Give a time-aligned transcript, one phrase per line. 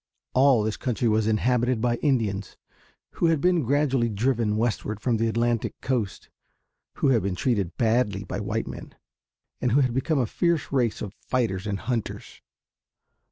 [0.33, 2.57] All this country was inhabited by Indians
[3.11, 6.27] who had been gradually driven westward from the Atlantic coast,
[6.95, 8.95] who had been treated badly by white men,
[9.61, 12.41] and who had become a fierce race of fighters and hunters.